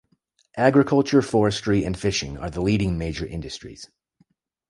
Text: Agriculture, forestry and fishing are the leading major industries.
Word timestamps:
Agriculture, 0.57 1.21
forestry 1.21 1.83
and 1.85 1.95
fishing 1.95 2.35
are 2.35 2.49
the 2.49 2.59
leading 2.59 2.97
major 2.97 3.23
industries. 3.23 3.87